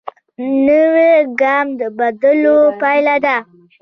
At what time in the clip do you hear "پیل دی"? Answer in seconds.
2.81-3.37